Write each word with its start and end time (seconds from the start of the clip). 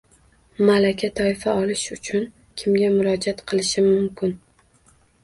Malaka 0.67 1.09
toifa 1.19 1.53
olish 1.65 1.83
uchun 1.95 2.25
kimga 2.63 2.89
murojaat 2.95 3.45
qilishim 3.53 3.91
mumkin? 3.93 4.35